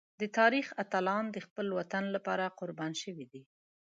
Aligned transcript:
د 0.19 0.21
تاریخ 0.37 0.67
اتلان 0.83 1.23
د 1.31 1.37
خپل 1.45 1.67
وطن 1.79 2.03
لپاره 2.15 2.53
قربان 2.59 2.91
شوي 3.01 3.25
دي. 3.31 3.41